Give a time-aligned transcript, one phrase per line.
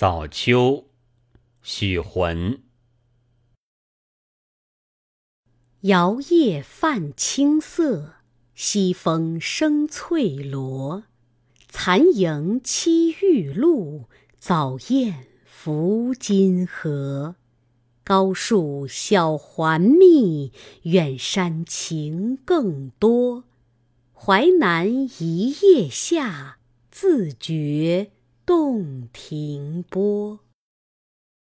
[0.00, 0.86] 早秋，
[1.60, 2.62] 许浑。
[5.82, 8.14] 摇曳泛青色，
[8.54, 11.02] 西风生翠萝。
[11.68, 14.06] 残萤栖玉露，
[14.38, 17.36] 早雁拂金河。
[18.02, 20.50] 高树晓环密，
[20.84, 23.44] 远山晴更多。
[24.14, 24.90] 淮南
[25.20, 26.56] 一夜下，
[26.90, 28.12] 自觉
[28.50, 30.40] 洞庭波。